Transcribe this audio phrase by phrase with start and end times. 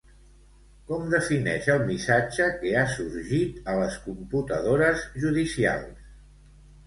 [0.91, 6.01] Com defineix el missatge que ha sorgit a les computadores judicials?